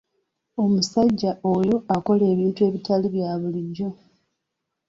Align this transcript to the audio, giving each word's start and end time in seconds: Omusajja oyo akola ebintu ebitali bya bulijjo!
Omusajja 0.63 1.31
oyo 1.53 1.75
akola 1.95 2.23
ebintu 2.33 2.59
ebitali 2.67 3.07
bya 3.13 3.31
bulijjo! 3.41 3.89